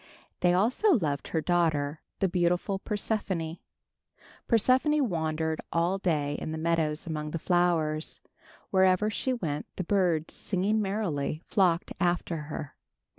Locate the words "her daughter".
1.27-2.01